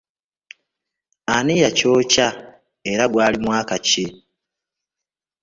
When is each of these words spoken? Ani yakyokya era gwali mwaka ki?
Ani 1.35 1.55
yakyokya 1.63 2.27
era 2.91 3.03
gwali 3.11 3.37
mwaka 3.45 3.75
ki? 3.87 4.05